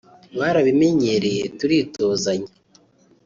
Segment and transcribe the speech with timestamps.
[0.39, 2.51] Barabinyemereye turitozanya